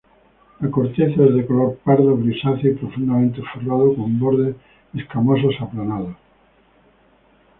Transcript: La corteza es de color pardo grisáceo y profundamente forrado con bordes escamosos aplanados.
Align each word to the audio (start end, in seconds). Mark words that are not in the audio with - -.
La 0.61 0.71
corteza 0.71 1.23
es 1.25 1.35
de 1.35 1.45
color 1.45 1.77
pardo 1.85 2.17
grisáceo 2.17 2.71
y 2.71 2.73
profundamente 2.73 3.39
forrado 3.53 3.93
con 3.95 4.17
bordes 4.17 4.55
escamosos 4.95 5.53
aplanados. 5.61 6.15